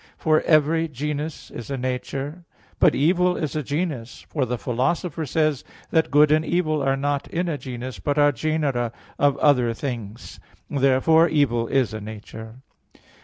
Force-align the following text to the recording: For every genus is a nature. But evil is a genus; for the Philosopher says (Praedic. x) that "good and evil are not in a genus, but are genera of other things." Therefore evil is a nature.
For 0.17 0.41
every 0.47 0.87
genus 0.87 1.51
is 1.51 1.69
a 1.69 1.77
nature. 1.77 2.43
But 2.79 2.95
evil 2.95 3.37
is 3.37 3.55
a 3.55 3.61
genus; 3.61 4.25
for 4.27 4.47
the 4.47 4.57
Philosopher 4.57 5.27
says 5.27 5.61
(Praedic. 5.61 5.65
x) 5.81 5.87
that 5.91 6.09
"good 6.11 6.31
and 6.31 6.43
evil 6.43 6.81
are 6.81 6.97
not 6.97 7.27
in 7.27 7.47
a 7.47 7.55
genus, 7.55 7.99
but 7.99 8.17
are 8.17 8.31
genera 8.31 8.93
of 9.19 9.37
other 9.37 9.75
things." 9.75 10.39
Therefore 10.71 11.29
evil 11.29 11.67
is 11.67 11.93
a 11.93 12.01
nature. 12.01 12.63